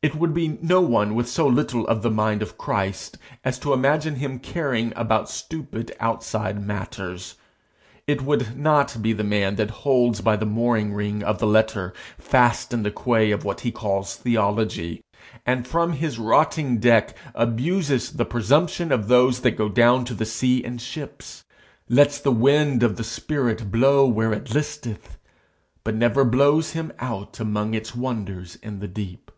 It 0.00 0.14
would 0.14 0.32
be 0.32 0.56
no 0.62 0.80
one 0.80 1.16
with 1.16 1.28
so 1.28 1.48
little 1.48 1.84
of 1.88 2.02
the 2.02 2.10
mind 2.10 2.40
of 2.40 2.56
Christ 2.56 3.18
as 3.44 3.58
to 3.58 3.72
imagine 3.72 4.14
him 4.14 4.38
caring 4.38 4.92
about 4.94 5.28
stupid 5.28 5.90
outside 5.98 6.64
matters. 6.64 7.34
It 8.06 8.22
would 8.22 8.56
not 8.56 9.02
be 9.02 9.12
the 9.12 9.24
man 9.24 9.56
that 9.56 9.72
holds 9.82 10.20
by 10.20 10.36
the 10.36 10.46
mooring 10.46 10.92
ring 10.94 11.24
of 11.24 11.40
the 11.40 11.48
letter, 11.48 11.92
fast 12.16 12.72
in 12.72 12.84
the 12.84 12.92
quay 12.92 13.32
of 13.32 13.42
what 13.44 13.62
he 13.62 13.72
calls 13.72 14.14
theology, 14.14 15.02
and 15.44 15.66
from 15.66 15.94
his 15.94 16.16
rotting 16.16 16.78
deck 16.78 17.16
abuses 17.34 18.12
the 18.12 18.24
presumption 18.24 18.92
of 18.92 19.08
those 19.08 19.40
that 19.40 19.56
go 19.58 19.68
down 19.68 20.04
to 20.04 20.14
the 20.14 20.24
sea 20.24 20.62
in 20.64 20.78
ships 20.78 21.42
lets 21.88 22.20
the 22.20 22.30
wind 22.30 22.84
of 22.84 22.98
the 22.98 23.02
spirit 23.04 23.72
blow 23.72 24.06
where 24.06 24.32
it 24.32 24.54
listeth, 24.54 25.18
but 25.82 25.96
never 25.96 26.24
blow 26.24 26.60
him 26.60 26.92
out 27.00 27.40
among 27.40 27.74
its 27.74 27.96
wonders 27.96 28.54
in 28.62 28.78
the 28.78 28.86
deep. 28.86 29.32